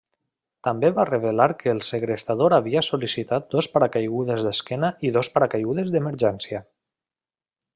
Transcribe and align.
També 0.67 0.89
va 0.99 1.03
revelar 1.09 1.45
que 1.59 1.69
el 1.73 1.81
segrestador 1.87 2.55
havia 2.57 2.83
sol·licitat 2.87 3.45
dos 3.57 3.69
paracaigudes 3.75 4.47
d'esquena 4.49 4.91
i 5.11 5.13
dos 5.19 5.31
paracaigudes 5.37 5.93
d'emergència. 5.97 6.63